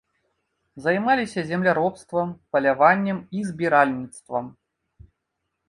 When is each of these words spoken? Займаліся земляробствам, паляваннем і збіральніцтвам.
Займаліся 0.85 1.43
земляробствам, 1.51 2.27
паляваннем 2.55 3.17
і 3.39 3.45
збіральніцтвам. 3.53 4.51